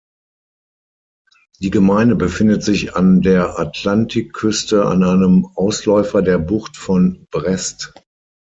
[1.59, 7.93] Die Gemeinde befindet sich an der Atlantikküste an einem Ausläufer der Bucht von Brest.